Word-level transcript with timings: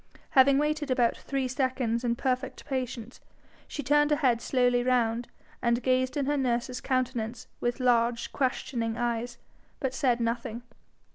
Having 0.31 0.57
waited 0.57 0.89
about 0.89 1.15
three 1.15 1.47
seconds 1.47 2.03
in 2.03 2.15
perfect 2.15 2.65
patience, 2.65 3.19
she 3.67 3.83
turned 3.83 4.09
her 4.09 4.17
head 4.17 4.41
slowly 4.41 4.81
round, 4.83 5.27
and 5.61 5.83
gazed 5.83 6.17
in 6.17 6.25
her 6.25 6.37
nurse's 6.37 6.81
countenance 6.81 7.45
with 7.59 7.79
large 7.79 8.33
questioning 8.33 8.97
eyes, 8.97 9.37
but 9.79 9.93
said 9.93 10.19
nothing. 10.19 10.63